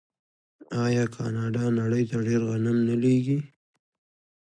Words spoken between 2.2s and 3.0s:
ډیر غنم نه